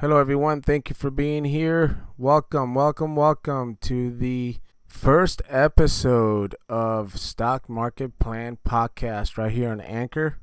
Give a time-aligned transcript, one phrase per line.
[0.00, 0.62] Hello, everyone.
[0.62, 2.06] Thank you for being here.
[2.16, 4.56] Welcome, welcome, welcome to the
[4.88, 10.38] first episode of Stock Market Plan Podcast right here on Anchor.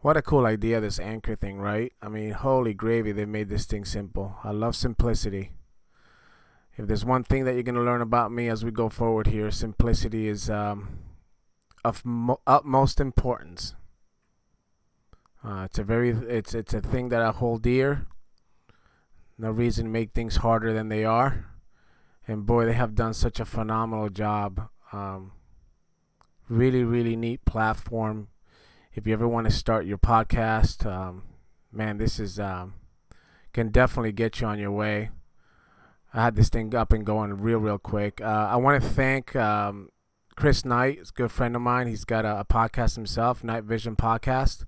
[0.00, 1.92] What a cool idea, this Anchor thing, right?
[2.02, 4.34] I mean, holy gravy, they made this thing simple.
[4.42, 5.52] I love simplicity.
[6.76, 9.28] If there's one thing that you're going to learn about me as we go forward
[9.28, 10.98] here, simplicity is um,
[11.84, 13.76] of mo- utmost importance.
[15.44, 18.04] Uh, it's a very it's it's a thing that I hold dear.
[19.38, 21.46] No reason to make things harder than they are.
[22.26, 24.68] And boy, they have done such a phenomenal job.
[24.92, 25.32] Um,
[26.48, 28.28] really, really neat platform.
[28.94, 31.22] If you ever want to start your podcast, um,
[31.70, 32.74] man, this is um,
[33.52, 35.10] can definitely get you on your way.
[36.14, 38.22] I had this thing up and going real, real quick.
[38.22, 39.90] Uh, I want to thank um,
[40.34, 41.88] Chris Knight, a good friend of mine.
[41.88, 44.64] He's got a, a podcast himself, Night Vision Podcast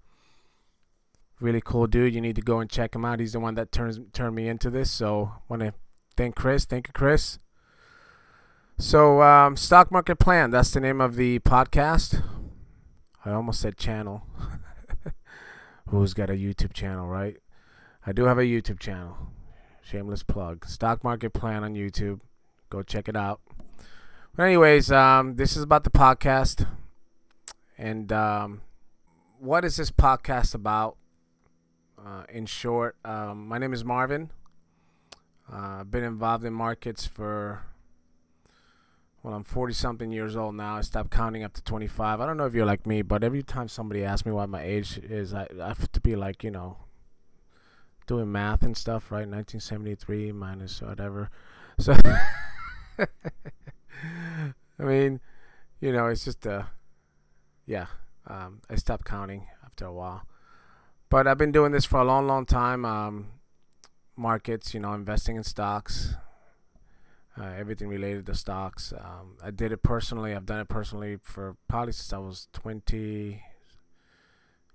[1.40, 2.14] really cool dude.
[2.14, 3.20] You need to go and check him out.
[3.20, 4.90] He's the one that turns turned me into this.
[4.90, 5.74] So want to
[6.16, 6.64] thank Chris.
[6.64, 7.38] Thank you, Chris.
[8.78, 10.50] So um, stock market plan.
[10.50, 12.22] That's the name of the podcast.
[13.24, 14.22] I almost said channel.
[15.88, 17.36] Who's got a YouTube channel, right?
[18.06, 19.16] I do have a YouTube channel.
[19.82, 20.66] Shameless plug.
[20.66, 22.20] Stock market plan on YouTube.
[22.70, 23.40] Go check it out.
[24.36, 26.66] But anyways, um, this is about the podcast.
[27.76, 28.60] And um,
[29.40, 30.96] what is this podcast about?
[32.04, 34.30] Uh, in short, um, my name is Marvin.
[35.52, 37.64] Uh, I've been involved in markets for,
[39.22, 40.76] well, I'm 40 something years old now.
[40.76, 42.20] I stopped counting up to 25.
[42.20, 44.62] I don't know if you're like me, but every time somebody asks me what my
[44.62, 46.76] age is, I, I have to be like, you know,
[48.06, 49.28] doing math and stuff, right?
[49.28, 51.30] 1973 minus whatever.
[51.80, 51.96] So,
[52.98, 53.08] I
[54.78, 55.20] mean,
[55.80, 56.62] you know, it's just, uh,
[57.66, 57.86] yeah,
[58.26, 60.22] um, I stopped counting after a while.
[61.10, 62.84] But I've been doing this for a long, long time.
[62.84, 63.28] Um,
[64.14, 66.14] markets, you know, investing in stocks,
[67.40, 68.92] uh, everything related to stocks.
[68.92, 70.34] Um, I did it personally.
[70.34, 73.42] I've done it personally for probably since I was 20,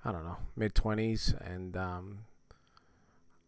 [0.04, 1.40] I don't know, mid 20s.
[1.46, 2.20] And um,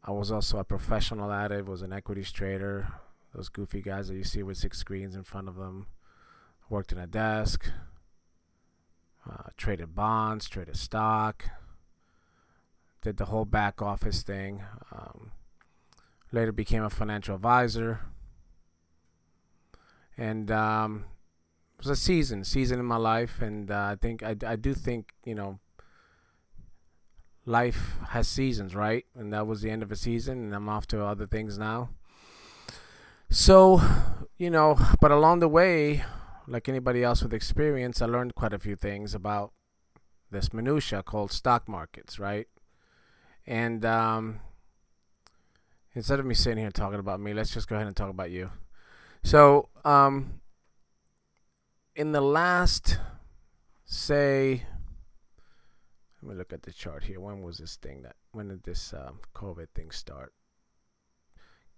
[0.03, 2.89] I was also a professional at it, was an equities trader.
[3.33, 5.87] Those goofy guys that you see with six screens in front of them.
[6.69, 7.69] Worked in a desk,
[9.29, 11.45] uh, traded bonds, traded stock
[13.05, 14.63] did the whole back office thing.
[14.91, 15.31] Um,
[16.31, 18.01] later became a financial advisor.
[20.17, 21.05] And um,
[21.77, 23.43] it was a season, season in my life.
[23.43, 25.59] And uh, I think, I, I do think, you know,
[27.45, 29.05] life has seasons, right?
[29.15, 31.89] And that was the end of a season, and I'm off to other things now.
[33.29, 33.81] So,
[34.35, 36.03] you know, but along the way,
[36.47, 39.51] like anybody else with experience, I learned quite a few things about
[40.31, 42.47] this minutia called stock markets, right?
[43.47, 44.39] And um,
[45.93, 48.31] instead of me sitting here talking about me, let's just go ahead and talk about
[48.31, 48.51] you.
[49.23, 50.41] So, um,
[51.95, 52.99] in the last,
[53.85, 54.65] say,
[56.21, 57.19] let me look at the chart here.
[57.19, 58.15] When was this thing that?
[58.31, 60.33] When did this um, COVID thing start?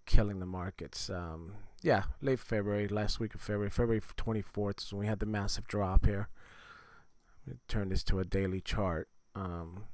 [0.05, 1.09] Killing the markets.
[1.09, 5.25] Um, yeah, late February, last week of February, February 24th is when we had the
[5.25, 6.29] massive drop here.
[7.67, 9.09] Turn this to a daily chart.
[9.35, 9.85] Um,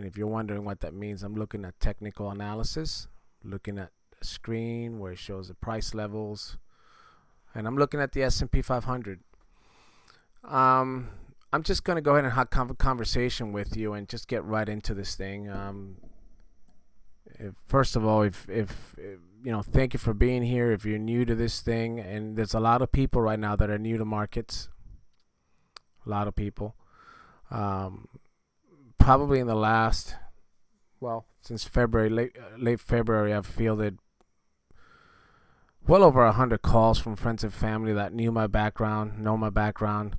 [0.00, 3.06] and if you're wondering what that means, I'm looking at technical analysis,
[3.44, 6.56] looking at a screen where it shows the price levels,
[7.54, 9.20] and I'm looking at the S&P 500.
[10.42, 11.10] Um,
[11.52, 14.70] I'm just gonna go ahead and have a conversation with you and just get right
[14.70, 15.50] into this thing.
[15.50, 15.98] Um,
[17.38, 20.72] if, first of all, if, if, if you know, thank you for being here.
[20.72, 23.68] If you're new to this thing, and there's a lot of people right now that
[23.68, 24.70] are new to markets.
[26.06, 26.74] A lot of people.
[27.50, 28.08] Um,
[29.00, 30.14] probably in the last,
[31.00, 33.98] well, since February, late uh, late February, I've fielded
[35.86, 39.50] well over a hundred calls from friends and family that knew my background, know my
[39.50, 40.16] background.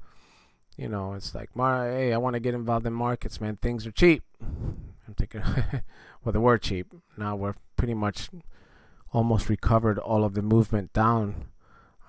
[0.76, 3.56] You know, it's like, Mar, hey, I want to get involved in markets, man.
[3.56, 4.24] Things are cheap.
[4.42, 5.44] I'm thinking,
[6.24, 6.94] well, they were cheap.
[7.16, 8.30] Now we're pretty much
[9.14, 11.46] almost recovered all of the movement down,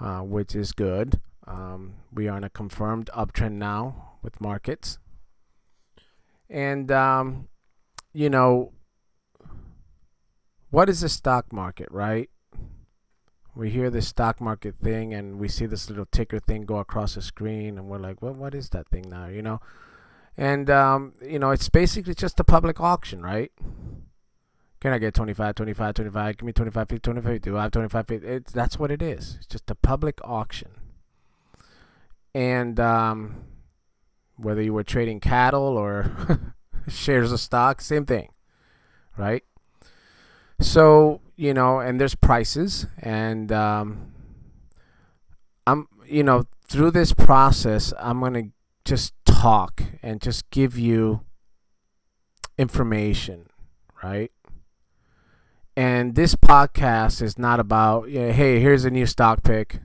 [0.01, 1.21] uh, which is good.
[1.47, 4.99] Um, we are in a confirmed uptrend now with markets.
[6.53, 7.49] And, um,
[8.13, 8.73] you know,
[10.71, 12.29] what is the stock market, right?
[13.55, 17.15] We hear this stock market thing and we see this little ticker thing go across
[17.15, 19.61] the screen and we're like, well, what is that thing now, you know?
[20.37, 23.53] And, um, you know, it's basically just a public auction, right?
[24.81, 26.37] Can I get 25, 25, 25?
[26.37, 28.27] Give me 25, 50, 25, do I have 25, 50?
[28.27, 29.37] It's, that's what it is.
[29.39, 30.73] It's just a public auction.
[32.35, 33.45] And, um,
[34.37, 36.55] whether you were trading cattle or
[36.89, 38.31] shares of stock, same thing,
[39.17, 39.45] right?
[40.61, 44.13] So, you know, and there's prices and um
[45.67, 48.51] I'm you know, through this process, I'm to
[48.85, 51.21] just talk and just give you
[52.59, 53.47] information,
[54.03, 54.31] right?
[55.77, 59.81] And this podcast is not about, you know, hey, here's a new stock pick,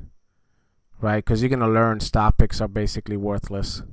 [0.99, 1.23] right?
[1.23, 3.83] Because you're to learn stock picks are basically worthless.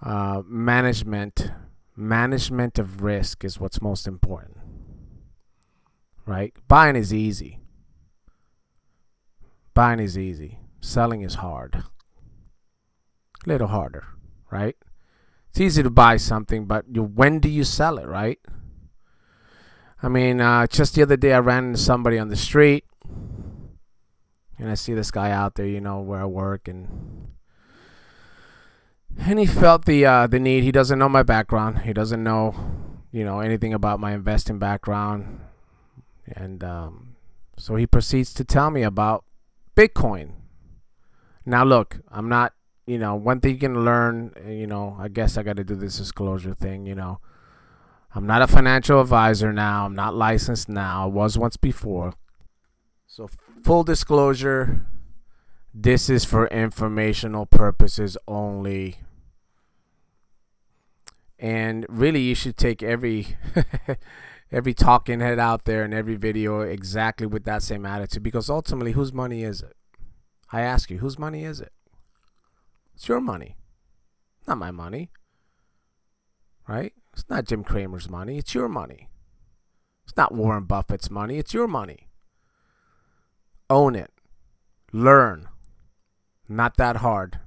[0.00, 1.50] Uh, management,
[1.96, 4.56] management of risk is what's most important,
[6.24, 6.54] right?
[6.68, 7.58] Buying is easy.
[9.74, 10.60] Buying is easy.
[10.80, 11.74] Selling is hard.
[11.74, 14.06] A little harder,
[14.50, 14.76] right?
[15.50, 18.38] It's easy to buy something, but you, when do you sell it, right?
[20.00, 22.84] I mean, uh, just the other day I ran into somebody on the street,
[24.58, 27.32] and I see this guy out there, you know, where I work, and
[29.18, 30.64] and he felt the uh, the need.
[30.64, 31.80] He doesn't know my background.
[31.80, 32.54] He doesn't know,
[33.12, 35.40] you know, anything about my investing background,
[36.26, 37.16] and um,
[37.56, 39.24] so he proceeds to tell me about
[39.76, 40.32] Bitcoin.
[41.44, 42.52] Now, look, I'm not
[42.88, 45.74] you know, one thing you can learn, you know, I guess I got to do
[45.74, 47.20] this disclosure thing, you know.
[48.14, 49.84] I'm not a financial advisor now.
[49.84, 51.02] I'm not licensed now.
[51.02, 52.14] I was once before.
[53.06, 53.28] So,
[53.62, 54.86] full disclosure,
[55.74, 59.00] this is for informational purposes only.
[61.38, 63.36] And really, you should take every
[64.52, 68.92] every talking head out there and every video exactly with that same attitude because ultimately,
[68.92, 69.76] whose money is it?
[70.50, 71.72] I ask you, whose money is it?
[72.94, 73.56] It's your money,
[74.46, 75.10] not my money.
[76.66, 76.92] Right?
[77.12, 78.38] It's not Jim Cramer's money.
[78.38, 79.08] It's your money.
[80.04, 81.38] It's not Warren Buffett's money.
[81.38, 82.08] It's your money.
[83.70, 84.10] Own it.
[84.92, 85.48] Learn.
[86.48, 87.40] Not that hard.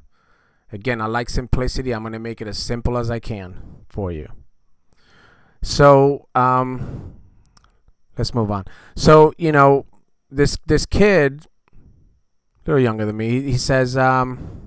[0.72, 1.94] Again, I like simplicity.
[1.94, 4.28] I'm going to make it as simple as I can for you.
[5.62, 7.16] So, um,
[8.18, 8.66] let's move on.
[8.96, 9.86] So, you know,
[10.30, 11.46] this this kid,
[12.66, 14.62] little younger than me, he says, um,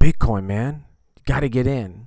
[0.00, 0.84] Bitcoin, man.
[1.16, 2.06] You got to get in.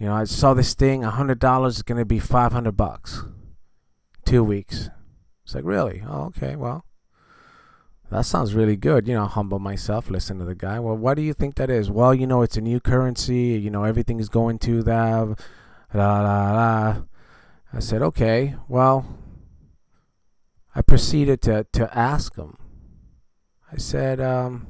[0.00, 3.22] You know, I saw this thing, hundred dollars is going to be five hundred bucks.
[4.24, 4.90] Two weeks.
[5.44, 6.02] It's like really?
[6.06, 6.56] Oh, okay.
[6.56, 6.84] Well,
[8.14, 9.08] that sounds really good.
[9.08, 10.78] You know, humble myself, listen to the guy.
[10.78, 11.90] Well, why do you think that is?
[11.90, 13.58] Well, you know, it's a new currency.
[13.58, 15.40] You know, everything is going to that.
[15.92, 17.02] La la la.
[17.72, 18.54] I said, okay.
[18.68, 19.04] Well,
[20.76, 22.56] I proceeded to to ask him.
[23.72, 24.68] I said, um,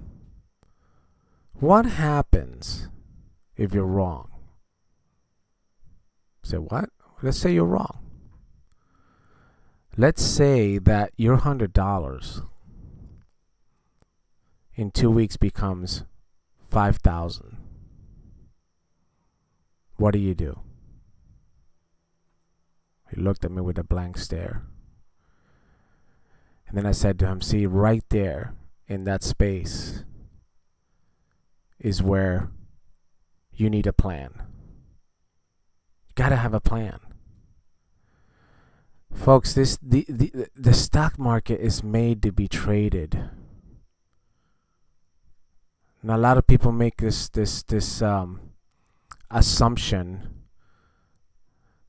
[1.53, 2.89] what happens
[3.59, 4.31] if you're wrong?
[6.43, 6.89] Say what?
[7.21, 7.99] Let's say you're wrong.
[9.99, 12.41] Let's say that your hundred dollars
[14.75, 16.05] in two weeks becomes
[16.71, 17.57] five thousand.
[19.97, 20.61] What do you do?
[23.11, 24.63] He looked at me with a blank stare.
[26.67, 28.55] And then I said to him, See, right there
[28.89, 30.05] in that space
[31.79, 32.51] is where
[33.53, 34.31] you need a plan.
[36.09, 36.99] You got to have a plan.
[39.13, 43.31] Folks, this the, the the stock market is made to be traded.
[46.05, 48.53] Now a lot of people make this this this um,
[49.31, 50.45] assumption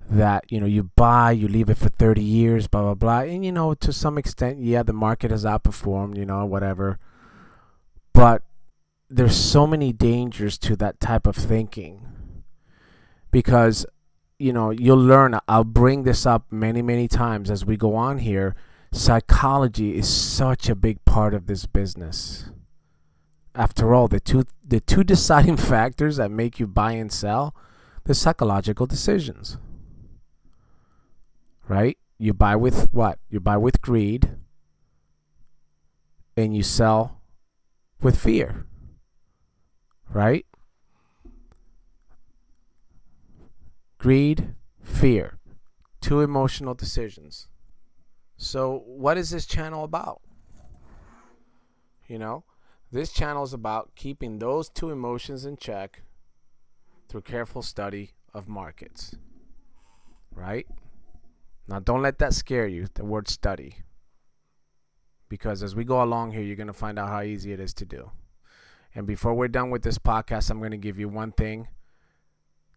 [0.10, 3.44] that you know you buy, you leave it for 30 years, blah blah blah, and
[3.44, 6.98] you know to some extent, yeah, the market has outperformed, you know, whatever.
[8.14, 8.44] But
[9.10, 12.08] there's so many dangers to that type of thinking.
[13.32, 13.86] Because
[14.40, 18.18] you know you'll learn i'll bring this up many many times as we go on
[18.18, 18.54] here
[18.92, 22.50] psychology is such a big part of this business
[23.56, 27.56] after all the two the two deciding factors that make you buy and sell
[28.04, 29.58] the psychological decisions
[31.68, 34.36] right you buy with what you buy with greed
[36.38, 37.22] and you sell
[38.02, 38.66] with fear
[40.16, 40.46] right?
[43.98, 45.40] Greed, fear,
[46.00, 47.48] two emotional decisions.
[48.38, 50.22] So, what is this channel about?
[52.08, 52.44] You know,
[52.92, 56.04] this channel is about keeping those two emotions in check
[57.10, 59.16] through careful study of markets.
[60.34, 60.68] Right?
[61.68, 63.78] Now, don't let that scare you, the word study.
[65.30, 67.74] Because as we go along here, you're going to find out how easy it is
[67.76, 68.12] to do.
[68.94, 71.68] And before we're done with this podcast, I'm going to give you one thing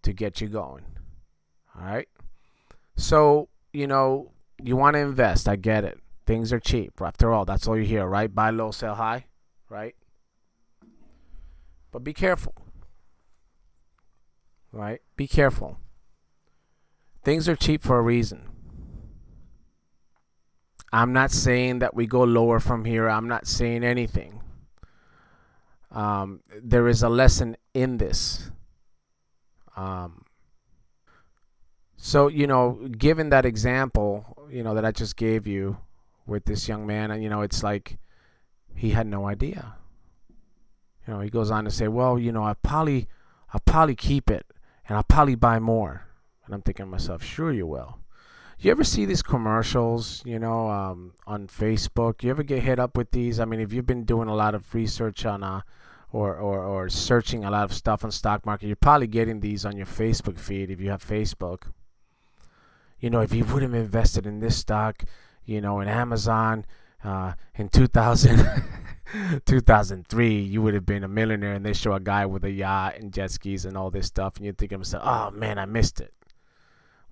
[0.03, 0.85] to get you going.
[1.77, 2.09] All right.
[2.97, 5.49] So, you know, you want to invest.
[5.49, 5.99] I get it.
[6.27, 7.01] Things are cheap.
[7.01, 8.35] After all, that's all you hear, right?
[8.35, 9.27] Buy low, sell high,
[9.69, 9.95] right?
[11.91, 12.55] But be careful.
[14.73, 15.01] Right?
[15.17, 15.79] Be careful.
[17.25, 18.49] Things are cheap for a reason.
[20.93, 23.09] I'm not saying that we go lower from here.
[23.09, 24.41] I'm not saying anything.
[25.91, 28.51] Um, there is a lesson in this.
[29.77, 30.25] Um,
[31.97, 35.79] so, you know, given that example, you know, that I just gave you
[36.27, 37.99] with this young man, and, you know, it's like
[38.79, 39.75] he had no idea.
[41.07, 43.09] You know, he goes on to say, well, you know, I probably,
[43.53, 44.47] I'll probably keep it
[44.89, 46.07] and I'll probably buy more.
[46.47, 47.99] And I'm thinking to myself, sure you will.
[48.61, 52.23] You ever see these commercials, you know, um, on Facebook?
[52.23, 53.41] You ever get hit up with these?
[53.41, 55.63] I mean, if you've been doing a lot of research on, uh,
[56.13, 59.65] or, or, or searching a lot of stuff on stock market, you're probably getting these
[59.65, 61.65] on your Facebook feed if you have Facebook.
[63.01, 65.05] You know, if you would have invested in this stock,
[65.45, 66.65] you know, in Amazon
[67.05, 68.45] uh, in 2000,
[69.47, 71.55] 2003, you would have been a millionaire.
[71.55, 74.37] And they show a guy with a yacht and jet skis and all this stuff,
[74.37, 76.13] and you think to yourself, "Oh man, I missed it."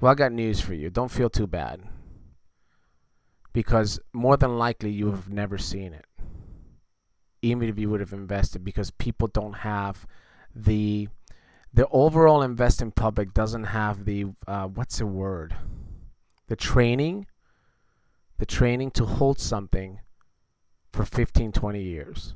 [0.00, 0.90] Well, I got news for you.
[0.90, 1.80] Don't feel too bad.
[3.52, 6.04] Because more than likely you have never seen it.
[7.40, 10.06] Even if you would have invested because people don't have
[10.54, 11.08] the
[11.72, 15.54] the overall investing public doesn't have the uh, what's the word?
[16.48, 17.26] The training
[18.38, 20.00] the training to hold something
[20.92, 22.34] for 15 20 years.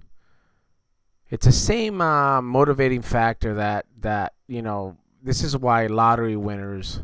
[1.29, 7.03] It's the same uh, motivating factor that that you know this is why lottery winners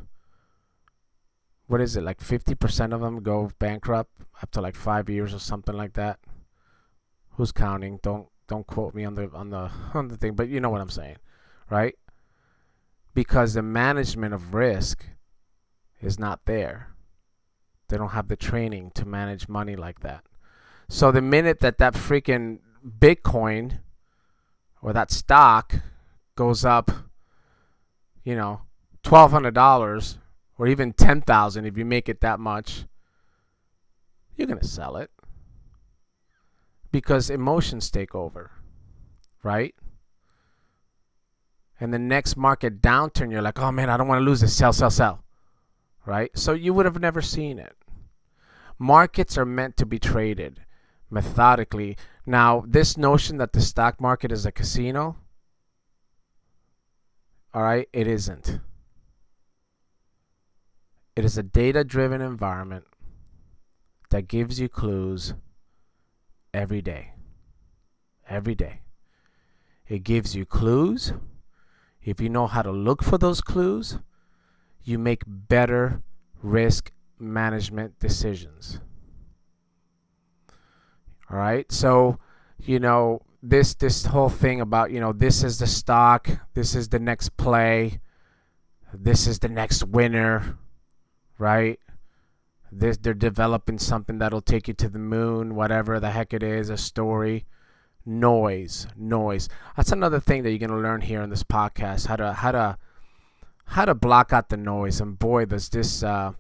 [1.69, 5.77] what is it like 50% of them go bankrupt after like five years or something
[5.77, 6.21] like that?
[7.31, 7.99] Who's counting?
[8.03, 10.81] Don't don't quote me on the on the on the thing but you know what
[10.81, 11.17] i'm saying
[11.71, 11.97] right?
[13.15, 15.07] Because the management of risk
[16.01, 16.95] is not there
[17.89, 20.25] they don't have the training to manage money like that
[20.89, 22.59] so the minute that that freaking
[22.99, 23.79] bitcoin
[24.83, 25.77] or that stock
[26.37, 26.91] goes up
[28.25, 28.61] you know
[29.07, 30.19] $1200
[30.59, 32.85] or even 10,000 if you make it that much,
[34.35, 35.11] you're to sell it
[36.91, 38.51] because emotions take over,
[39.43, 39.75] right?
[41.79, 44.57] And the next market downturn, you're like, oh man, I don't want to lose this.
[44.57, 45.23] Sell, sell, sell.
[46.07, 46.31] Right?
[46.39, 47.77] So you would have never seen it.
[48.79, 50.61] Markets are meant to be traded
[51.11, 51.97] methodically.
[52.25, 55.17] Now, this notion that the stock market is a casino,
[57.53, 58.61] all right, it isn't.
[61.15, 62.85] It is a data driven environment
[64.11, 65.35] that gives you clues
[66.53, 67.13] every day.
[68.29, 68.83] Every day.
[69.89, 71.13] It gives you clues.
[72.03, 73.99] If you know how to look for those clues,
[74.87, 76.03] you make better
[76.43, 78.81] risk management decisions.
[81.31, 81.71] All right?
[81.71, 82.19] So,
[82.59, 86.89] you know, this this whole thing about, you know, this is the stock, this is
[86.89, 88.01] the next play,
[88.95, 90.57] this is the next winner
[91.39, 91.79] right?
[92.73, 96.69] This, they're developing something that'll take you to the moon, whatever the heck it is,
[96.69, 97.47] a story.
[98.05, 99.49] Noise, noise.
[99.77, 102.07] That's another thing that you're gonna learn here in this podcast.
[102.07, 102.79] How to how to
[103.67, 105.01] how to block out the noise.
[105.01, 106.33] And boy, does this uh,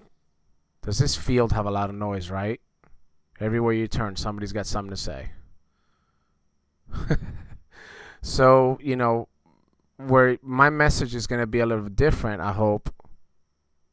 [0.82, 2.60] does this field have a lot of noise, right?
[3.38, 5.30] Everywhere you turn, somebody's got something to say.
[8.22, 9.28] so you know,
[9.96, 12.40] where my message is gonna be a little different.
[12.40, 12.92] I hope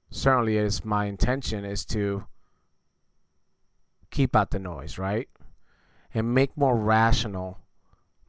[0.09, 2.25] certainly is my intention is to
[4.11, 5.27] keep out the noise, right?
[6.13, 7.59] And make more rational,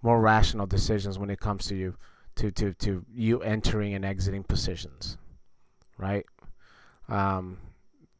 [0.03, 1.97] more rational decisions when it comes to you,
[2.37, 5.19] to to to you entering and exiting positions,
[5.99, 6.25] right?
[7.09, 7.59] Um,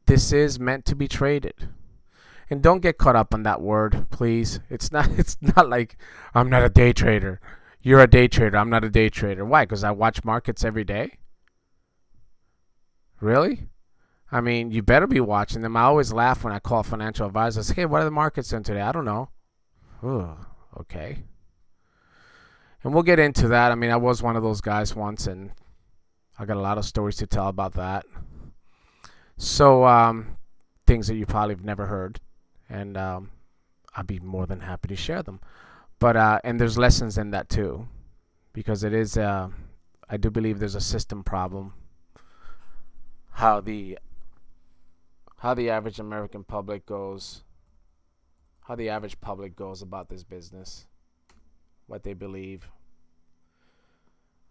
[0.05, 1.69] this is meant to be traded,
[2.49, 4.59] and don't get caught up on that word, please.
[4.69, 5.09] It's not.
[5.17, 5.97] It's not like
[6.33, 7.39] I'm not a day trader.
[7.81, 8.57] You're a day trader.
[8.57, 9.45] I'm not a day trader.
[9.45, 9.63] Why?
[9.65, 11.19] Because I watch markets every day.
[13.21, 13.69] Really?
[14.31, 15.77] I mean, you better be watching them.
[15.77, 17.69] I always laugh when I call financial advisors.
[17.69, 18.81] Hey, what are the markets in today?
[18.81, 19.29] I don't know.
[20.03, 20.35] Ooh,
[20.79, 21.23] okay.
[22.85, 23.71] And we'll get into that.
[23.71, 25.51] I mean, I was one of those guys once, and
[26.37, 28.05] I got a lot of stories to tell about that.
[29.37, 30.37] So, um,
[30.85, 32.19] things that you probably have never heard,
[32.69, 33.31] and um,
[33.95, 35.39] I'd be more than happy to share them.
[35.97, 37.87] But uh, and there's lessons in that too,
[38.53, 39.17] because it is.
[39.17, 39.49] Uh,
[40.07, 41.73] I do believe there's a system problem
[43.35, 43.97] how the
[45.39, 47.43] how the average American public goes
[48.61, 50.85] how the average public goes about this business
[51.87, 52.69] what they believe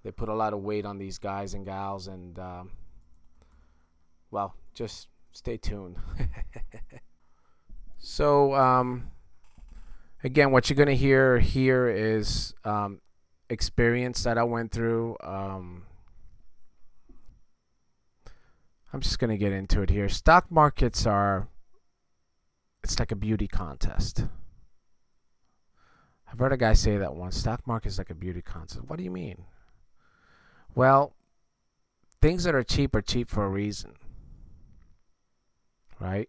[0.04, 2.70] they put a lot of weight on these guys and gals and um,
[4.30, 5.96] well just stay tuned
[7.98, 9.10] so um,
[10.22, 13.00] again what you're going to hear here is um,
[13.50, 15.82] experience that i went through um,
[18.94, 20.08] I'm just going to get into it here.
[20.08, 21.48] Stock markets are
[22.84, 24.24] it's like a beauty contest.
[26.30, 27.36] I've heard a guy say that once.
[27.36, 28.84] Stock market is like a beauty contest.
[28.86, 29.46] What do you mean?
[30.74, 31.14] Well,
[32.20, 33.94] things that are cheap are cheap for a reason.
[36.00, 36.28] Right?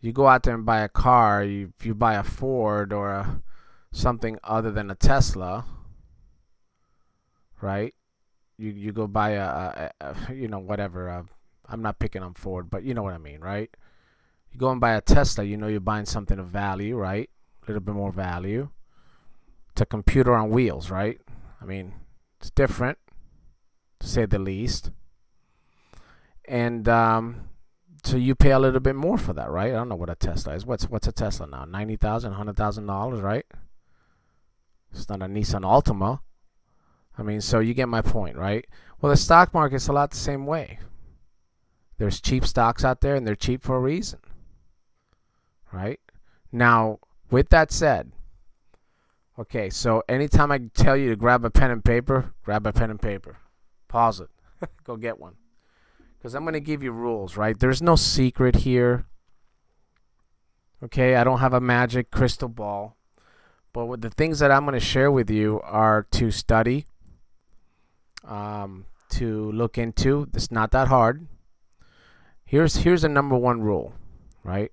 [0.00, 3.42] You go out there and buy a car, you, you buy a Ford or a,
[3.92, 5.66] something other than a Tesla,
[7.60, 7.94] right?
[8.56, 11.10] You you go buy a, a, a you know whatever.
[11.10, 11.22] i
[11.72, 13.70] I'm not picking on Ford, but you know what I mean, right?
[14.50, 17.30] You go and buy a Tesla, you know you're buying something of value, right?
[17.62, 18.70] A little bit more value.
[19.70, 21.20] It's a computer on wheels, right?
[21.62, 21.94] I mean,
[22.40, 22.98] it's different,
[24.00, 24.90] to say the least.
[26.48, 27.48] And um,
[28.02, 29.70] so you pay a little bit more for that, right?
[29.70, 30.64] I don't know what a Tesla is.
[30.64, 31.64] What's what's a Tesla now?
[31.64, 33.46] Ninety thousand, hundred thousand dollars, right?
[34.92, 36.20] It's not a Nissan Altima.
[37.16, 38.66] I mean, so you get my point, right?
[39.00, 40.78] Well, the stock market's a lot the same way.
[41.98, 44.20] There's cheap stocks out there, and they're cheap for a reason,
[45.70, 46.00] right?
[46.50, 46.98] Now,
[47.30, 48.12] with that said,
[49.40, 52.90] okay, so anytime I tell you to grab a pen and paper, grab a pen
[52.90, 53.38] and paper.
[53.88, 54.30] Pause it.
[54.84, 55.34] Go get one.
[56.18, 57.58] Because I'm going to give you rules, right?
[57.58, 59.06] There's no secret here.
[60.82, 62.96] Okay, I don't have a magic crystal ball.
[63.72, 66.86] But the things that I'm going to share with you are to study,
[68.24, 70.28] um, to look into.
[70.34, 71.26] It's not that hard.
[72.44, 73.94] Here's here's the number one rule,
[74.42, 74.72] right?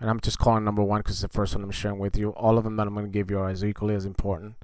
[0.00, 2.30] And I'm just calling number one because it's the first one I'm sharing with you.
[2.30, 4.54] All of them that I'm going to give you are as equally as important.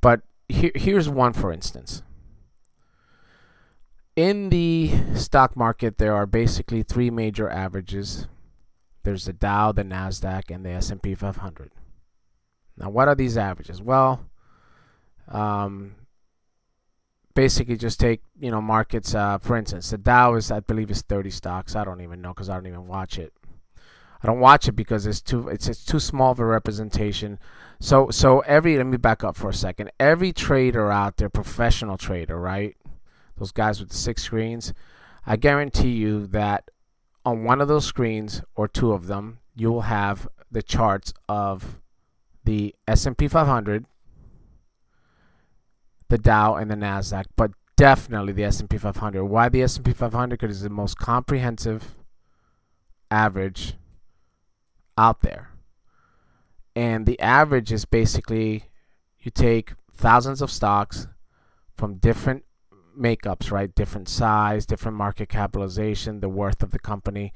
[0.00, 2.02] But here, here's one, for instance.
[4.16, 8.26] In the stock market, there are basically three major averages.
[9.02, 11.70] There's the Dow, the Nasdaq, and the S&P 500.
[12.76, 13.80] Now, what are these averages?
[13.80, 14.26] Well,
[15.28, 15.94] um,
[17.34, 19.14] basically just take you know markets.
[19.14, 21.76] Uh, for instance, the Dow is I believe is 30 stocks.
[21.76, 23.32] I don't even know because I don't even watch it.
[24.22, 27.38] I don't watch it because it's too it's it's too small of a representation.
[27.80, 29.90] So so every let me back up for a second.
[29.98, 32.76] Every trader out there, professional trader, right?
[33.38, 34.74] Those guys with the six screens,
[35.26, 36.70] I guarantee you that
[37.24, 41.80] on one of those screens or two of them, you will have the charts of
[42.44, 43.86] the S&P 500,
[46.08, 49.24] the Dow and the Nasdaq, but definitely the S&P 500.
[49.24, 50.38] Why the S&P 500?
[50.38, 51.94] Because it's the most comprehensive
[53.10, 53.74] average
[55.00, 55.50] out there.
[56.76, 58.64] And the average is basically
[59.18, 61.06] you take thousands of stocks
[61.76, 62.44] from different
[62.98, 63.74] makeups, right?
[63.74, 67.32] Different size, different market capitalization, the worth of the company,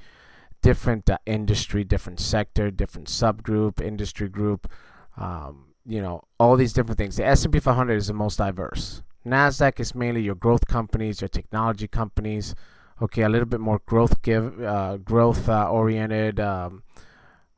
[0.63, 4.71] different uh, industry, different sector, different subgroup, industry group,
[5.17, 7.17] um, you know, all these different things.
[7.17, 9.03] The S&P 500 is the most diverse.
[9.27, 12.55] Nasdaq is mainly your growth companies, your technology companies.
[13.01, 16.39] Okay, a little bit more growth give, uh, growth uh, oriented.
[16.41, 16.83] Um,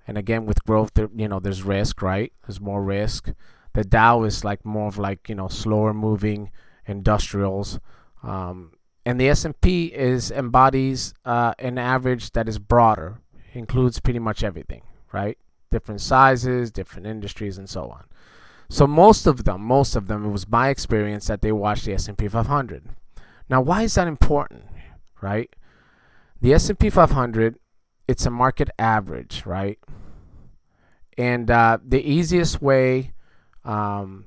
[0.07, 2.33] and again, with growth, there, you know, there's risk, right?
[2.47, 3.31] There's more risk.
[3.73, 6.51] The Dow is like more of like you know slower moving
[6.87, 7.79] industrials,
[8.23, 8.73] um,
[9.05, 13.19] and the S&P is embodies uh, an average that is broader,
[13.53, 15.37] includes pretty much everything, right?
[15.71, 18.05] Different sizes, different industries, and so on.
[18.69, 21.93] So most of them, most of them, it was my experience that they watched the
[21.95, 22.85] S&P 500.
[23.49, 24.65] Now, why is that important,
[25.21, 25.55] right?
[26.41, 27.59] The S&P 500
[28.09, 29.79] it's a market average, right?
[31.19, 33.13] And uh, the easiest way
[33.65, 34.27] um,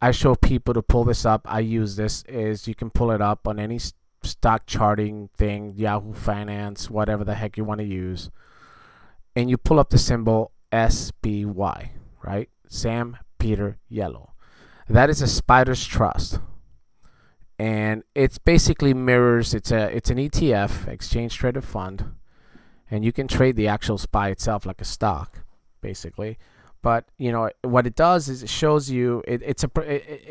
[0.00, 3.20] I show people to pull this up, I use this, is you can pull it
[3.20, 3.78] up on any
[4.22, 8.30] stock charting thing, Yahoo Finance, whatever the heck you want to use.
[9.36, 12.48] And you pull up the symbol SPY, right?
[12.68, 14.32] Sam Peter Yellow.
[14.88, 16.40] That is a Spider's Trust.
[17.58, 22.14] And it's basically mirrors, it's a it's an ETF, exchange traded fund
[22.90, 25.44] and you can trade the actual SPY itself like a stock,
[25.80, 26.38] basically.
[26.82, 29.70] But you know what it does is it shows you it, it's a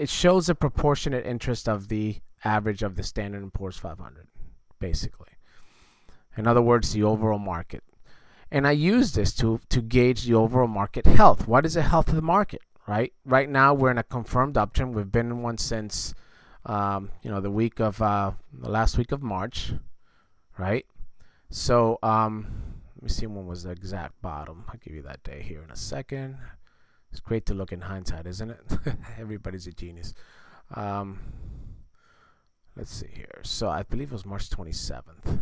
[0.02, 4.28] it, shows a proportionate interest of the average of the Standard & Poor's 500,
[4.80, 5.28] basically.
[6.36, 7.84] In other words, the overall market.
[8.52, 11.48] And I use this to to gauge the overall market health.
[11.48, 12.62] What is the health of the market?
[12.88, 13.14] Right.
[13.24, 14.94] Right now we're in a confirmed uptrend.
[14.94, 16.16] We've been in one since
[16.66, 19.74] um, you know the week of uh, the last week of March,
[20.58, 20.88] right?
[21.52, 22.48] So, um,
[22.96, 24.66] let me see when was the exact bottom.
[24.68, 26.38] I'll give you that day here in a second.
[27.12, 28.60] It's great to look in hindsight, isn't it?
[29.20, 30.14] Everybody's a genius.
[30.76, 31.20] Um,
[32.76, 33.42] let's see here.
[33.44, 35.40] So I believe it was March 27th.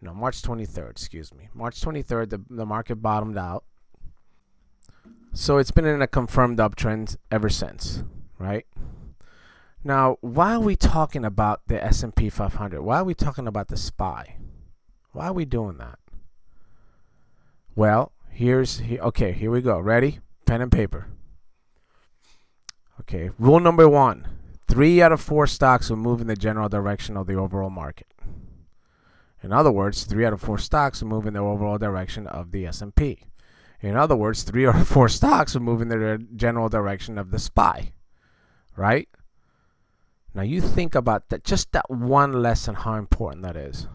[0.00, 1.48] No, March 23rd, excuse me.
[1.54, 3.64] March 23rd, the, the market bottomed out.
[5.32, 8.04] So it's been in a confirmed uptrend ever since,
[8.38, 8.66] right?
[9.82, 12.80] Now, why are we talking about the S&P 500?
[12.80, 14.36] Why are we talking about the SPY?
[15.12, 15.98] Why are we doing that?
[17.74, 19.78] Well, here's okay, here we go.
[19.78, 20.20] Ready?
[20.46, 21.08] Pen and paper.
[23.00, 24.26] Okay, rule number 1.
[24.68, 28.06] 3 out of 4 stocks will move in the general direction of the overall market.
[29.42, 32.50] In other words, 3 out of 4 stocks will move in the overall direction of
[32.50, 33.24] the S&P.
[33.80, 37.30] In other words, 3 out of 4 stocks will move in the general direction of
[37.30, 37.92] the SPY.
[38.76, 39.08] Right?
[40.34, 43.86] Now you think about that just that one lesson how important that is.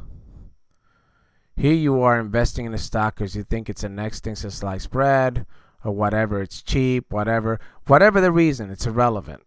[1.55, 4.49] Here you are investing in a stock because you think it's the next thing to
[4.49, 5.45] sliced bread
[5.83, 6.41] or whatever.
[6.41, 7.59] It's cheap, whatever.
[7.85, 9.43] Whatever the reason, it's irrelevant.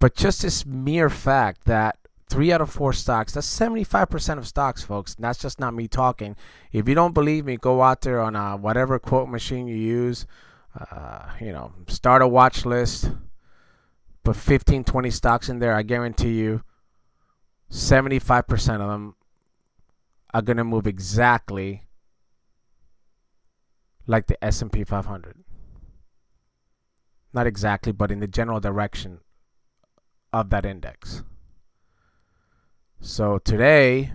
[0.00, 4.82] But just this mere fact that three out of four stocks, that's 75% of stocks,
[4.82, 5.14] folks.
[5.14, 6.36] And that's just not me talking.
[6.72, 10.26] If you don't believe me, go out there on a, whatever quote machine you use.
[10.78, 13.10] Uh, you know, start a watch list.
[14.24, 15.74] Put 15, 20 stocks in there.
[15.74, 16.62] I guarantee you
[17.70, 19.14] 75% of them
[20.32, 21.84] are going to move exactly
[24.06, 25.44] like the S&P 500.
[27.32, 29.20] Not exactly, but in the general direction
[30.32, 31.22] of that index.
[33.00, 34.12] So today,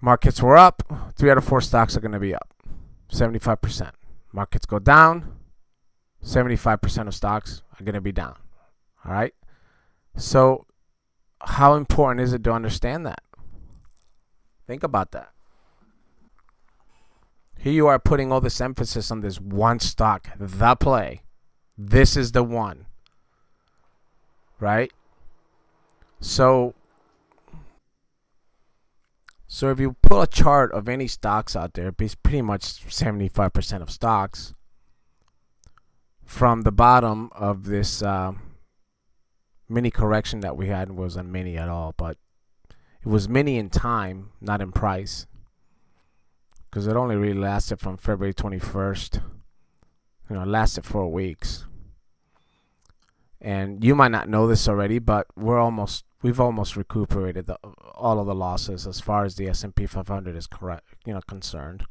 [0.00, 0.82] markets were up.
[1.16, 2.54] Three out of four stocks are going to be up.
[3.12, 3.92] 75%.
[4.32, 5.36] Markets go down.
[6.24, 8.36] 75% of stocks are going to be down.
[9.04, 9.34] All right.
[10.16, 10.66] So,
[11.40, 13.22] how important is it to understand that?
[14.70, 15.30] Think about that.
[17.58, 21.22] Here you are putting all this emphasis on this one stock, the play.
[21.76, 22.86] This is the one.
[24.60, 24.92] Right?
[26.20, 26.74] So
[29.48, 33.82] so if you pull a chart of any stocks out there, it's pretty much 75%
[33.82, 34.54] of stocks
[36.24, 38.34] from the bottom of this uh,
[39.68, 42.18] mini correction that we had wasn't mini at all, but
[43.02, 45.26] it was many in time, not in price.
[46.70, 49.22] Because it only really lasted from February 21st.
[50.28, 51.66] You know, it lasted four weeks.
[53.40, 57.56] And you might not know this already, but we're almost we've almost recuperated the,
[57.94, 61.84] all of the losses as far as the S&P 500 is correct, you know, concerned.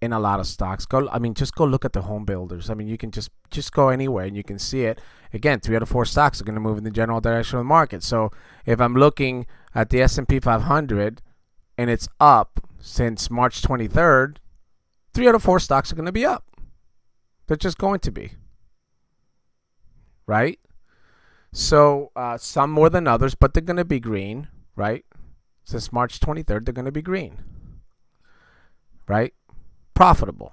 [0.00, 1.08] In a lot of stocks, go.
[1.10, 2.70] I mean, just go look at the home builders.
[2.70, 5.00] I mean, you can just just go anywhere and you can see it.
[5.32, 7.60] Again, three out of four stocks are going to move in the general direction of
[7.60, 8.04] the market.
[8.04, 8.30] So
[8.64, 11.20] if I'm looking at the S&P 500
[11.76, 14.36] and it's up since March 23rd,
[15.12, 16.44] three out of four stocks are going to be up.
[17.46, 18.32] They're just going to be.
[20.26, 20.60] Right?
[21.52, 25.04] So uh, some more than others, but they're going to be green, right?
[25.64, 27.38] Since March 23rd, they're going to be green.
[29.06, 29.34] Right?
[29.98, 30.52] Profitable.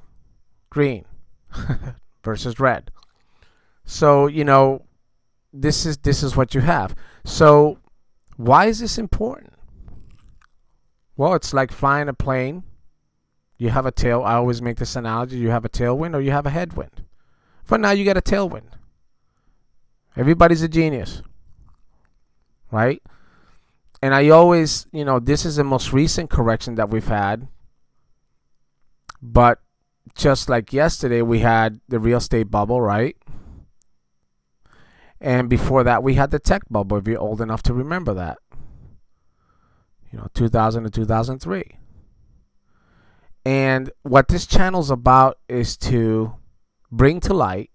[0.71, 1.05] Green
[2.23, 2.89] versus red.
[3.83, 4.81] So, you know,
[5.53, 6.95] this is this is what you have.
[7.25, 7.77] So
[8.37, 9.53] why is this important?
[11.15, 12.63] Well, it's like flying a plane.
[13.59, 14.23] You have a tail.
[14.23, 15.37] I always make this analogy.
[15.37, 17.03] You have a tailwind or you have a headwind.
[17.67, 18.71] But now you get a tailwind.
[20.17, 21.21] Everybody's a genius.
[22.71, 22.99] Right?
[24.01, 27.47] And I always, you know, this is the most recent correction that we've had.
[29.21, 29.59] But
[30.15, 33.17] just like yesterday, we had the real estate bubble, right?
[35.19, 38.37] And before that, we had the tech bubble, if you're old enough to remember that.
[40.11, 41.77] You know, 2000 to 2003.
[43.45, 46.35] And what this channel's about is to
[46.91, 47.71] bring to light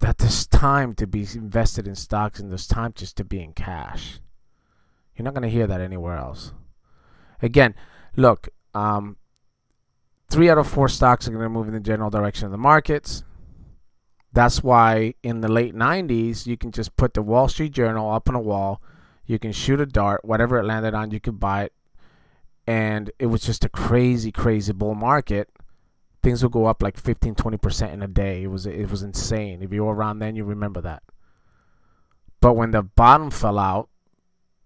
[0.00, 3.52] that there's time to be invested in stocks and there's time just to be in
[3.52, 4.20] cash.
[5.16, 6.52] You're not going to hear that anywhere else.
[7.40, 7.74] Again,
[8.16, 9.16] look, um,
[10.28, 12.58] three out of four stocks are going to move in the general direction of the
[12.58, 13.22] markets.
[14.32, 18.28] That's why in the late 90s, you can just put the Wall Street Journal up
[18.28, 18.82] on a wall.
[19.26, 21.72] You can shoot a dart, whatever it landed on, you could buy it.
[22.66, 25.50] And it was just a crazy, crazy bull market
[26.24, 29.62] things would go up like 15 20% in a day it was it was insane
[29.62, 31.02] if you were around then you remember that
[32.40, 33.90] but when the bottom fell out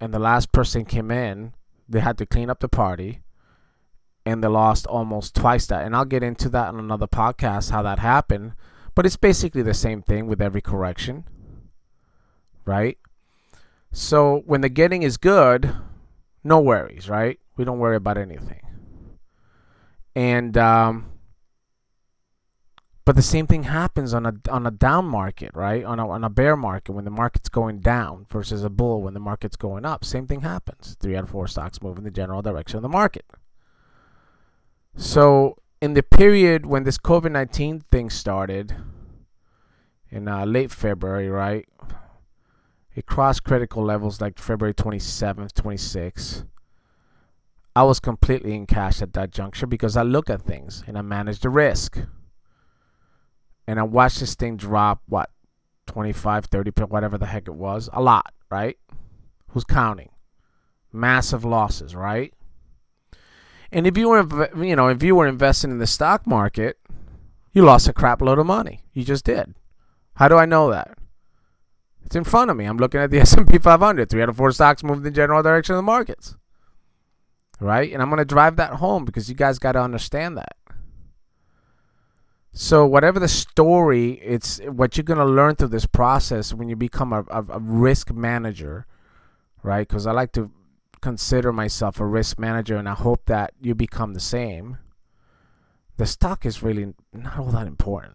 [0.00, 1.52] and the last person came in
[1.88, 3.20] they had to clean up the party
[4.28, 7.82] and they lost almost twice that and I'll get into that on another podcast how
[7.82, 8.52] that happened
[8.94, 11.24] but it's basically the same thing with every correction
[12.66, 12.98] right
[13.90, 15.74] so when the getting is good
[16.44, 18.60] no worries right we don't worry about anything
[20.14, 21.06] and um,
[23.06, 25.82] but the same thing happens on a on a down market, right?
[25.82, 29.14] On a on a bear market when the market's going down versus a bull when
[29.14, 30.04] the market's going up.
[30.04, 30.94] Same thing happens.
[31.00, 33.24] Three out of four stocks move in the general direction of the market.
[34.98, 38.74] So in the period when this COVID nineteen thing started
[40.10, 41.68] in uh, late February, right?
[42.96, 46.44] It crossed critical levels like February twenty seventh, twenty sixth.
[47.76, 51.02] I was completely in cash at that juncture because I look at things and I
[51.02, 51.96] manage the risk.
[53.68, 55.30] And I watched this thing drop, what,
[55.86, 57.88] 25, 30, whatever the heck it was.
[57.92, 58.76] A lot, right?
[59.50, 60.08] Who's counting?
[60.92, 62.34] Massive losses, right?
[63.70, 66.78] And if you were, you know, if you were investing in the stock market,
[67.52, 68.84] you lost a crap load of money.
[68.92, 69.54] You just did.
[70.14, 70.96] How do I know that?
[72.04, 72.64] It's in front of me.
[72.64, 74.08] I'm looking at the S&P 500.
[74.08, 76.36] Three out of four stocks moved in general direction of the markets.
[77.60, 77.92] Right?
[77.92, 80.56] And I'm going to drive that home because you guys got to understand that.
[82.52, 86.76] So whatever the story, it's what you're going to learn through this process when you
[86.76, 88.86] become a, a, a risk manager,
[89.62, 89.86] right?
[89.86, 90.50] Because I like to
[90.98, 94.78] consider myself a risk manager, and I hope that you become the same.
[95.96, 98.14] The stock is really not all that important.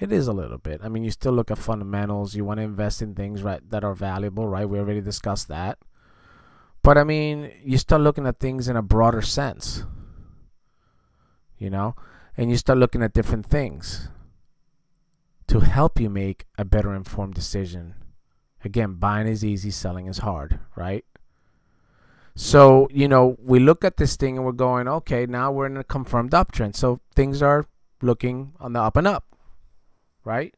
[0.00, 0.80] It is a little bit.
[0.82, 2.34] I mean, you still look at fundamentals.
[2.34, 4.68] You want to invest in things right that are valuable, right?
[4.68, 5.78] We already discussed that.
[6.82, 9.84] But I mean, you start looking at things in a broader sense.
[11.58, 11.94] You know,
[12.36, 14.08] and you start looking at different things
[15.48, 17.94] to help you make a better informed decision.
[18.64, 21.04] Again, buying is easy, selling is hard, right?
[22.42, 25.76] So, you know, we look at this thing and we're going, okay, now we're in
[25.76, 26.74] a confirmed uptrend.
[26.74, 27.66] So things are
[28.00, 29.36] looking on the up and up,
[30.24, 30.54] right?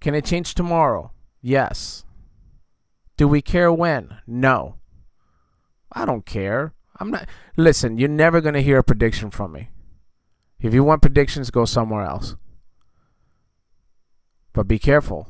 [0.00, 1.12] Can it change tomorrow?
[1.40, 2.04] Yes.
[3.16, 4.16] Do we care when?
[4.26, 4.74] No.
[5.92, 6.74] I don't care.
[6.98, 7.28] I'm not.
[7.56, 9.70] Listen, you're never going to hear a prediction from me.
[10.58, 12.34] If you want predictions, go somewhere else.
[14.52, 15.28] But be careful.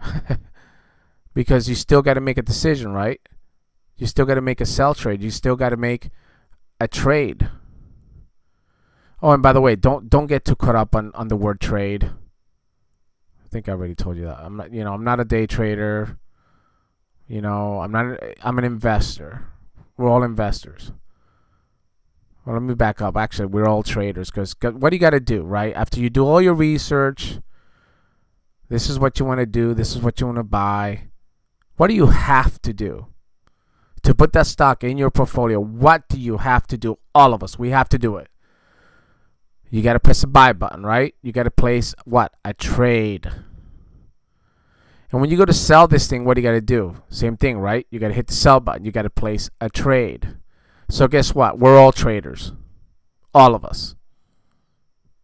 [1.34, 3.20] because you still got to make a decision, right?
[3.96, 5.22] You still got to make a sell trade.
[5.22, 6.10] You still got to make
[6.80, 7.48] a trade.
[9.22, 11.60] Oh, and by the way, don't don't get too caught up on on the word
[11.60, 12.04] trade.
[12.04, 14.40] I think I already told you that.
[14.40, 16.18] I'm not, you know, I'm not a day trader.
[17.28, 18.18] You know, I'm not.
[18.42, 19.46] I'm an investor.
[19.96, 20.90] We're all investors.
[22.44, 23.16] Well, let me back up.
[23.16, 25.72] Actually, we're all traders because what do you got to do, right?
[25.76, 27.38] After you do all your research,
[28.68, 29.74] this is what you want to do.
[29.74, 31.04] This is what you want to buy.
[31.76, 33.06] What do you have to do?
[34.02, 36.98] To put that stock in your portfolio, what do you have to do?
[37.14, 38.28] All of us, we have to do it.
[39.70, 41.14] You got to press the buy button, right?
[41.22, 42.34] You got to place what?
[42.44, 43.30] A trade.
[45.10, 46.96] And when you go to sell this thing, what do you got to do?
[47.08, 47.86] Same thing, right?
[47.90, 48.84] You got to hit the sell button.
[48.84, 50.36] You got to place a trade.
[50.88, 51.58] So guess what?
[51.58, 52.52] We're all traders.
[53.34, 53.94] All of us.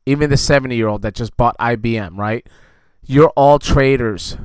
[0.06, 2.46] Even the 70 year old that just bought IBM, right?
[3.02, 4.36] You're all traders.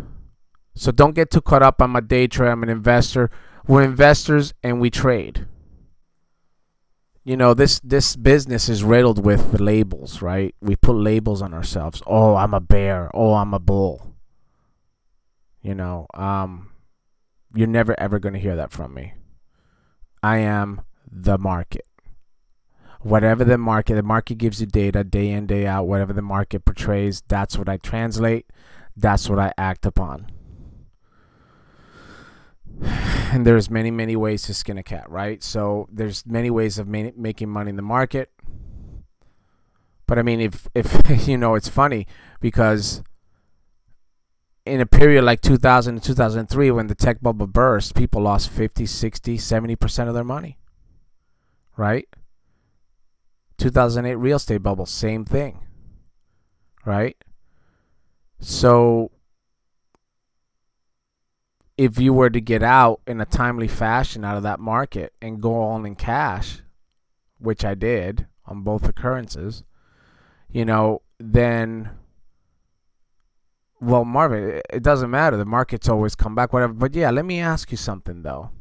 [0.75, 1.81] So don't get too caught up.
[1.81, 2.51] I'm a day trader.
[2.51, 3.29] I'm an investor.
[3.67, 5.47] We're investors and we trade.
[7.23, 10.53] You know, this this business is riddled with labels, right?
[10.59, 12.03] We put labels on ourselves.
[12.05, 13.09] Oh, I'm a bear.
[13.13, 14.15] Oh, I'm a bull.
[15.61, 16.71] You know, um
[17.55, 19.13] you're never ever going to hear that from me.
[20.21, 21.85] I am the market.
[23.01, 26.65] Whatever the market, the market gives you data day in, day out, whatever the market
[26.65, 28.47] portrays, that's what I translate,
[28.95, 30.27] that's what I act upon
[33.33, 35.43] and there's many many ways to skin a cat right?
[35.43, 38.31] So there's many ways of ma- making money in the market.
[40.05, 40.87] But i mean if if
[41.27, 42.07] you know it's funny
[42.39, 43.01] because
[44.65, 48.85] in a period like 2000 and 2003 when the tech bubble burst people lost 50
[48.85, 50.57] 60 70% of their money
[51.75, 52.07] right?
[53.57, 55.59] 2008 real estate bubble same thing
[56.85, 57.17] right?
[58.39, 59.11] So
[61.77, 65.41] if you were to get out in a timely fashion out of that market and
[65.41, 66.61] go all in cash,
[67.39, 69.63] which I did on both occurrences,
[70.49, 71.89] you know, then
[73.81, 75.35] well, Marvin, it doesn't matter.
[75.35, 76.71] The markets always come back, whatever.
[76.71, 78.51] But yeah, let me ask you something though.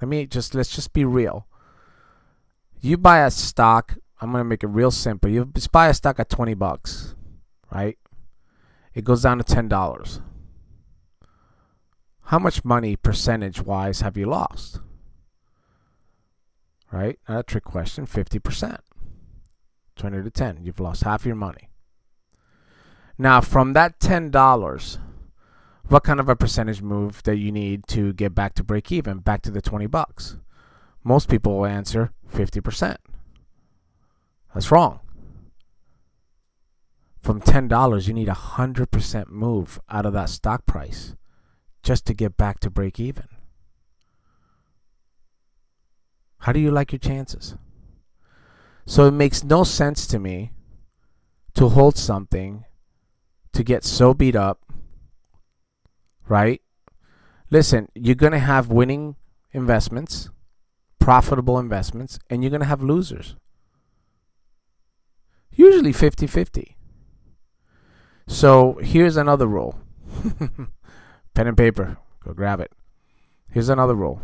[0.00, 1.46] Let me just let's just be real.
[2.80, 3.96] You buy a stock.
[4.20, 5.30] I'm gonna make it real simple.
[5.30, 7.14] You buy a stock at twenty bucks,
[7.70, 7.96] right?
[8.94, 10.20] It goes down to ten dollars
[12.26, 14.80] how much money percentage wise have you lost?
[16.90, 17.18] Right?
[17.28, 18.78] a trick question 50%.
[19.94, 20.58] 20 to 10.
[20.62, 21.70] You've lost half your money.
[23.16, 24.98] Now, from that $10,
[25.88, 29.18] what kind of a percentage move that you need to get back to break even,
[29.18, 30.36] back to the 20 bucks?
[31.04, 32.96] Most people will answer 50%.
[34.52, 34.98] That's wrong.
[37.22, 41.14] From $10, you need a 100% move out of that stock price
[41.86, 43.28] just to get back to break even?
[46.40, 47.54] How do you like your chances?
[48.84, 50.52] So it makes no sense to me
[51.54, 52.64] to hold something
[53.52, 54.60] to get so beat up,
[56.28, 56.60] right?
[57.50, 59.16] Listen, you're going to have winning
[59.52, 60.28] investments
[61.06, 63.36] profitable investments and you're going to have losers.
[65.52, 66.76] Usually 50 50.
[68.26, 69.78] So here's another rule
[71.36, 72.72] pen and paper, go grab it.
[73.50, 74.22] Here's another rule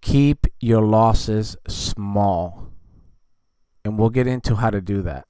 [0.00, 2.72] keep your losses small.
[3.84, 5.26] And we'll get into how to do that.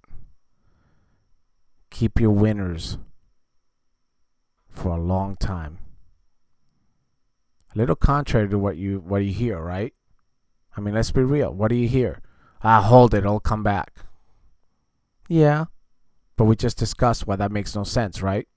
[1.91, 2.99] Keep your winners
[4.69, 5.79] for a long time.
[7.75, 9.93] A little contrary to what you what you hear, right?
[10.77, 11.53] I mean, let's be real.
[11.53, 12.23] What do you hear?
[12.63, 13.95] Ah, hold it, it'll come back.
[15.29, 15.67] Yeah.
[16.37, 18.49] But we just discussed why that makes no sense, right?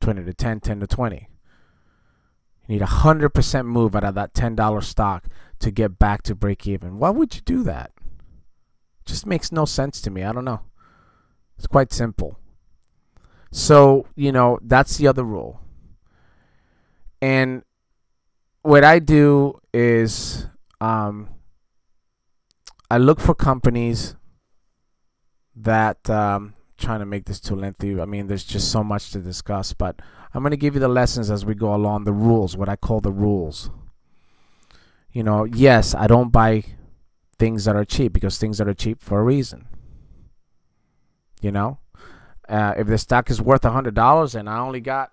[0.00, 1.28] 20 to 10, 10 to 20.
[2.66, 5.26] You need a 100% move out of that $10 stock
[5.58, 6.98] to get back to break even.
[6.98, 7.92] Why would you do that?
[7.98, 10.22] It just makes no sense to me.
[10.22, 10.60] I don't know.
[11.56, 12.38] It's quite simple.
[13.50, 15.60] So, you know, that's the other rule.
[17.20, 17.64] And
[18.62, 20.46] what I do is
[20.80, 21.28] um,
[22.90, 24.16] I look for companies
[25.56, 28.00] that um, trying to make this too lengthy.
[28.00, 30.00] I mean, there's just so much to discuss, but
[30.34, 32.76] I'm going to give you the lessons as we go along, the rules, what I
[32.76, 33.70] call the rules.
[35.12, 36.64] You know, yes, I don't buy
[37.38, 39.66] things that are cheap because things that are cheap for a reason.
[41.40, 41.78] You know,
[42.48, 45.12] uh, if the stock is worth a hundred dollars and I only got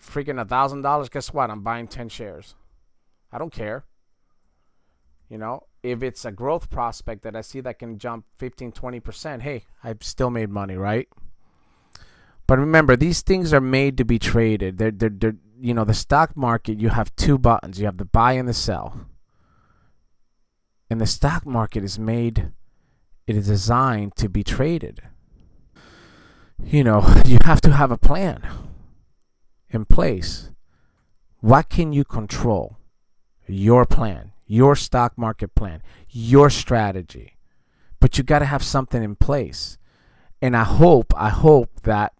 [0.00, 1.50] freaking a thousand dollars, guess what?
[1.50, 2.54] I'm buying ten shares.
[3.32, 3.84] I don't care.
[5.28, 9.40] You know, if it's a growth prospect that I see that can jump 15, 20%,
[9.40, 11.08] hey, I've still made money, right?
[12.46, 14.78] But remember, these things are made to be traded.
[14.78, 17.78] They're, they're, they're, you know, the stock market, you have two buttons.
[17.78, 19.06] You have the buy and the sell.
[20.90, 22.50] And the stock market is made,
[23.26, 25.00] it is designed to be traded.
[26.64, 28.46] You know, you have to have a plan
[29.70, 30.50] in place.
[31.38, 32.76] What can you control?
[33.46, 37.36] Your plan, your stock market plan, your strategy.
[38.00, 39.78] But you got to have something in place.
[40.42, 42.14] And I hope, I hope that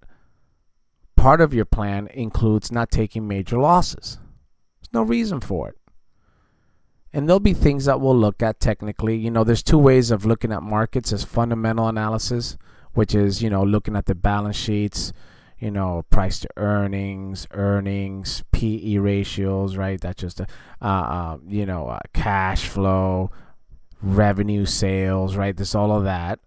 [1.17, 4.19] part of your plan includes not taking major losses.
[4.79, 5.79] There's no reason for it.
[7.13, 9.17] And there'll be things that we'll look at technically.
[9.17, 12.57] You know, there's two ways of looking at markets as fundamental analysis,
[12.93, 15.13] which is, you know, looking at the balance sheets,
[15.61, 20.01] you know, price to earnings, earnings, PE ratios, right?
[20.01, 20.47] That's just a,
[20.81, 23.31] uh, uh, you know, uh, cash flow,
[24.01, 25.55] revenue, sales, right?
[25.55, 26.41] There's all of that.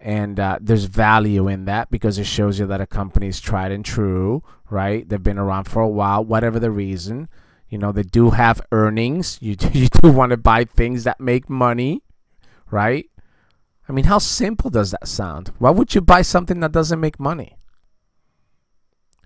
[0.00, 3.70] And uh, there's value in that because it shows you that a company is tried
[3.70, 5.08] and true, right?
[5.08, 7.28] They've been around for a while, whatever the reason.
[7.68, 9.38] You know, they do have earnings.
[9.42, 12.02] You, you do want to buy things that make money,
[12.70, 13.08] right?
[13.88, 15.52] I mean, how simple does that sound?
[15.58, 17.56] Why would you buy something that doesn't make money?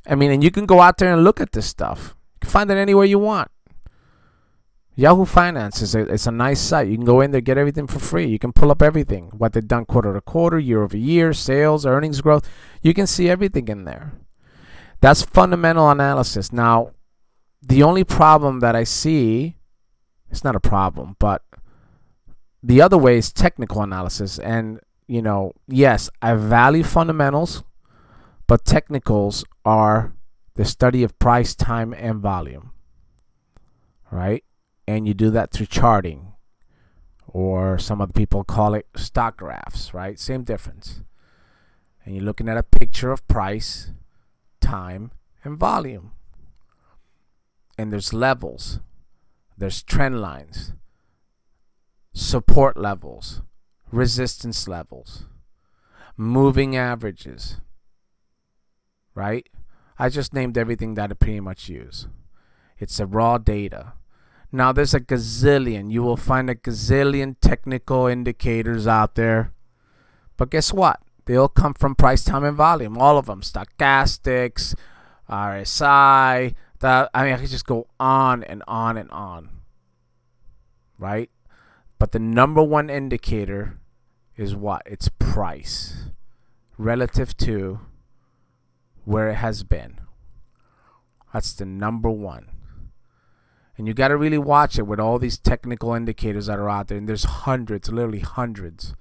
[0.09, 2.17] I mean, and you can go out there and look at this stuff.
[2.37, 3.51] You can find it anywhere you want.
[4.97, 6.89] Yahoo Finance is a, it's a nice site.
[6.89, 8.27] You can go in there, get everything for free.
[8.27, 11.87] You can pull up everything, what they've done quarter to quarter, year over year, sales,
[11.87, 12.49] earnings growth.
[12.83, 14.15] You can see everything in there.
[15.01, 16.53] That's fundamental analysis.
[16.53, 16.91] Now,
[17.63, 19.57] the only problem that I see,
[20.31, 21.43] it's not a problem, but
[22.61, 24.41] the other way is technical analysis.
[24.41, 27.63] And, you know, yes, I value fundamentals,
[28.49, 30.15] but technicals are
[30.57, 32.73] the study of price, time, and volume.
[34.11, 34.43] Right?
[34.89, 36.33] And you do that through charting,
[37.29, 40.19] or some other people call it stock graphs, right?
[40.19, 41.03] Same difference.
[42.05, 43.93] And you're looking at a picture of price,
[44.61, 45.13] time,
[45.45, 46.13] and volume
[47.79, 48.81] and there's levels,
[49.57, 50.73] there's trend lines,
[52.13, 53.41] support levels,
[53.93, 55.27] resistance levels,
[56.17, 57.61] moving averages,
[59.19, 59.49] right?
[59.99, 62.07] I just named everything that I pretty much use.
[62.79, 63.95] It's a raw data.
[64.53, 65.91] Now there's a gazillion.
[65.91, 69.53] You will find a gazillion technical indicators out there.
[70.37, 71.01] But guess what?
[71.25, 72.97] They all come from price, time, and volume.
[72.97, 73.43] All of them.
[73.43, 74.77] Stochastics,
[75.29, 79.51] RSI, I mean, I could just go on and on and on.
[80.97, 81.29] Right?
[81.99, 83.81] But the number one indicator
[84.37, 84.83] is what?
[84.87, 86.05] It's price
[86.79, 87.81] relative to
[89.09, 89.99] where it has been.
[91.33, 92.51] That's the number one.
[93.79, 96.89] And you got to really watch it with all these technical indicators that are out
[96.89, 96.99] there.
[96.99, 98.95] And there's hundreds, literally hundreds,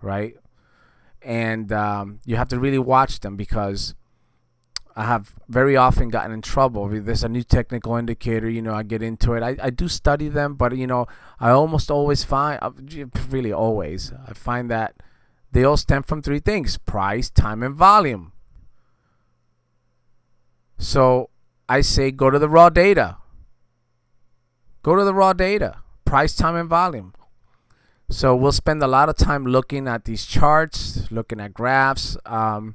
[0.00, 0.36] right?
[1.20, 3.96] And um, you have to really watch them because
[4.94, 6.88] I have very often gotten in trouble.
[6.88, 9.42] There's a new technical indicator, you know, I get into it.
[9.42, 11.06] I, I do study them, but, you know,
[11.40, 12.70] I almost always find, uh,
[13.28, 14.94] really always, I find that
[15.50, 18.32] they all stem from three things price, time, and volume.
[20.80, 21.28] So
[21.68, 23.18] I say go to the raw data.
[24.82, 25.76] Go to the raw data.
[26.06, 27.14] price, time, and volume.
[28.08, 32.16] So we'll spend a lot of time looking at these charts, looking at graphs.
[32.26, 32.74] Um,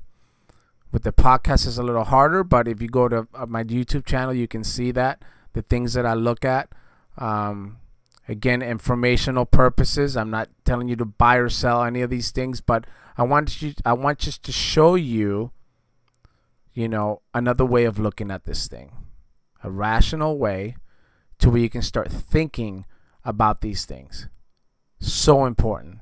[0.94, 4.06] with the podcast is a little harder, but if you go to uh, my YouTube
[4.06, 6.70] channel, you can see that the things that I look at.
[7.18, 7.80] Um,
[8.30, 10.16] again, informational purposes.
[10.16, 12.86] I'm not telling you to buy or sell any of these things, but
[13.18, 15.52] I want you I want just to show you,
[16.76, 18.92] you know, another way of looking at this thing,
[19.64, 20.76] a rational way,
[21.40, 22.86] to where you can start thinking
[23.24, 24.28] about these things.
[25.00, 26.00] So important.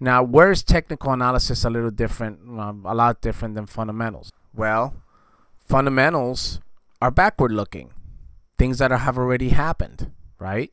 [0.00, 4.30] Now, where's technical analysis a little different, um, a lot different than fundamentals?
[4.54, 4.94] Well,
[5.58, 6.60] fundamentals
[7.02, 7.92] are backward looking,
[8.58, 10.72] things that have already happened, right?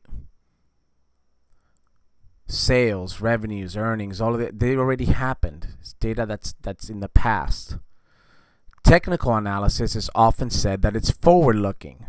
[2.46, 5.74] Sales, revenues, earnings, all of it, they already happened.
[5.80, 7.78] It's data that's that's in the past.
[8.86, 12.06] Technical analysis is often said that it's forward looking,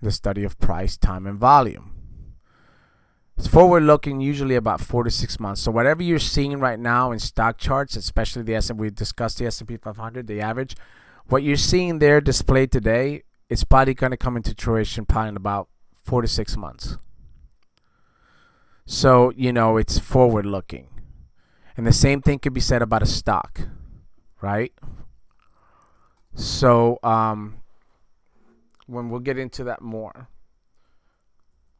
[0.00, 1.92] the study of price, time, and volume.
[3.36, 5.60] It's forward looking, usually about four to six months.
[5.60, 9.44] So whatever you're seeing right now in stock charts, especially the S&P we discussed the
[9.44, 10.76] S&P 500, the average,
[11.26, 15.36] what you're seeing there displayed today is probably going to come into fruition probably in
[15.36, 15.68] about
[16.02, 16.96] four to six months.
[18.86, 20.88] So you know it's forward looking,
[21.76, 23.60] and the same thing could be said about a stock,
[24.40, 24.72] right?
[26.34, 27.62] So um,
[28.86, 30.28] when we'll get into that more.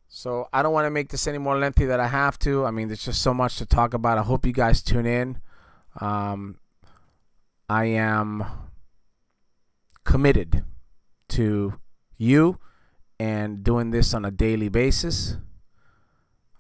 [0.09, 2.67] So I don't want to make this any more lengthy than I have to.
[2.67, 4.19] I mean, there's just so much to talk about.
[4.19, 5.39] I hope you guys tune in.
[6.01, 6.59] Um,
[7.69, 8.45] I am
[10.05, 10.65] committed
[11.29, 11.79] to
[12.19, 12.59] you
[13.19, 15.39] and doing this on a daily basis.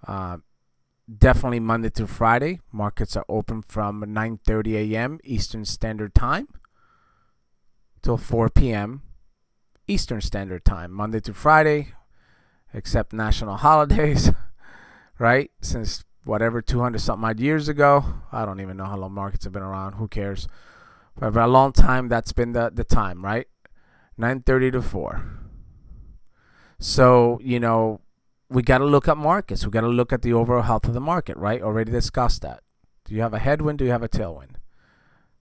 [0.06, 0.38] Uh,
[1.18, 2.60] definitely Monday through Friday.
[2.72, 5.20] Markets are open from 9:30 a.m.
[5.24, 6.48] Eastern Standard Time
[8.02, 9.02] till 4 p.m.
[9.86, 10.92] Eastern Standard Time.
[10.92, 11.94] Monday through Friday,
[12.74, 14.30] except national holidays,
[15.18, 15.50] right?
[15.60, 18.04] Since whatever 200 something odd years ago.
[18.30, 19.94] I don't even know how long markets have been around.
[19.94, 20.48] Who cares?
[21.18, 23.46] But for a long time, that's been the, the time, right?
[24.18, 25.24] 9:30 to 4.
[26.78, 28.00] So, you know,
[28.48, 29.64] we got to look at markets.
[29.64, 31.62] We got to look at the overall health of the market, right?
[31.62, 32.62] Already discussed that.
[33.04, 33.78] Do you have a headwind?
[33.78, 34.51] Do you have a tailwind?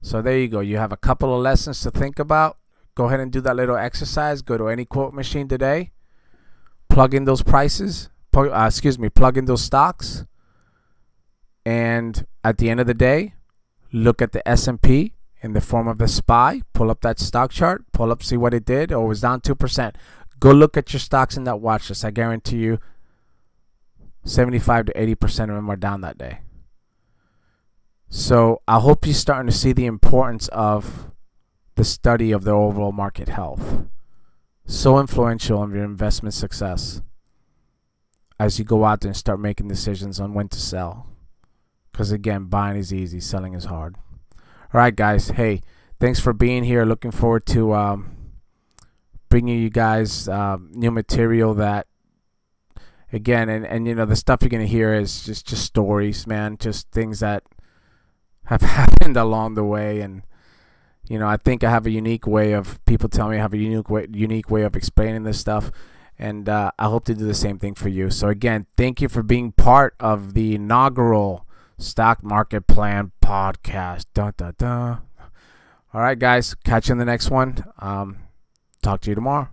[0.02, 0.60] So there you go.
[0.60, 2.58] You have a couple of lessons to think about.
[2.96, 4.42] Go ahead and do that little exercise.
[4.42, 5.92] Go to any quote machine today
[6.92, 10.26] plug in those prices, uh, excuse me, plug in those stocks,
[11.66, 13.34] and at the end of the day,
[13.92, 17.84] look at the S&P in the form of the SPY, pull up that stock chart,
[17.94, 18.92] pull up, see what it did.
[18.92, 19.96] Oh, it was down 2%.
[20.40, 22.06] Go look at your stocks in that watch list.
[22.06, 22.80] I guarantee you
[24.24, 26.40] 75 to 80% of them are down that day.
[28.14, 31.10] So I hope you're starting to see the importance of
[31.76, 33.86] the study of the overall market health
[34.66, 37.02] so influential in your investment success
[38.38, 41.08] as you go out there and start making decisions on when to sell.
[41.92, 43.96] Because again, buying is easy, selling is hard.
[44.74, 45.30] All right, guys.
[45.30, 45.62] Hey,
[46.00, 46.84] thanks for being here.
[46.84, 48.16] Looking forward to um,
[49.30, 51.88] bringing you guys uh, new material that,
[53.14, 56.58] again, and, and you know the stuff you're gonna hear is just just stories, man.
[56.58, 57.44] Just things that
[58.46, 60.24] have happened along the way and
[61.12, 63.54] you know, I think I have a unique way of people tell me I have
[63.54, 65.70] a unique way, unique way of explaining this stuff,
[66.18, 68.10] and uh, I hope to do the same thing for you.
[68.10, 71.46] So again, thank you for being part of the inaugural
[71.78, 74.06] Stock Market Plan podcast.
[74.14, 75.02] Dun, dun, dun.
[75.94, 77.62] All right, guys, catch you in the next one.
[77.80, 78.20] Um,
[78.82, 79.50] talk to you tomorrow.